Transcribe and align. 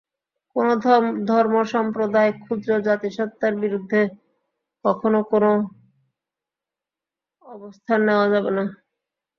কোনো 0.55 0.71
ধর্ম, 1.29 1.55
সম্প্রদায়, 1.73 2.31
ক্ষুদ্র 2.41 2.69
জাতিসত্তার 2.87 3.53
বিরুদ্ধে 3.63 4.01
কখনো 4.85 5.19
কোনো 5.31 5.51
অবস্থান 7.45 7.99
নেওয়া 8.07 8.27
যাবে 8.33 8.51
না। 8.57 8.63